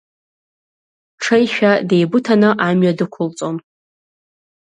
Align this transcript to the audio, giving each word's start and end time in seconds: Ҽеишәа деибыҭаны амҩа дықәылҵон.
Ҽеишәа 1.21 1.71
деибыҭаны 1.89 2.49
амҩа 2.67 2.97
дықәылҵон. 2.97 3.55